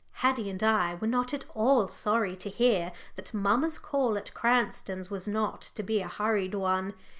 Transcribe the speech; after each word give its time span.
Haddie 0.23 0.49
and 0.49 0.63
I 0.63 0.95
were 0.95 1.05
not 1.05 1.31
at 1.31 1.45
all 1.53 1.87
sorry 1.87 2.35
to 2.37 2.49
hear 2.49 2.91
that 3.17 3.35
mamma's 3.35 3.77
call 3.77 4.17
at 4.17 4.33
Cranston's 4.33 5.11
was 5.11 5.27
not 5.27 5.61
to 5.75 5.83
be 5.83 5.99
a 5.99 6.07
hurried 6.07 6.55
one. 6.55 6.95